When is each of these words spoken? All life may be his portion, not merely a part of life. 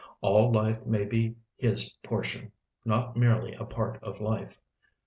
All 0.21 0.51
life 0.51 0.87
may 0.87 1.05
be 1.05 1.35
his 1.57 1.91
portion, 2.01 2.51
not 2.83 3.15
merely 3.15 3.53
a 3.53 3.65
part 3.65 4.03
of 4.03 4.19
life. 4.19 4.59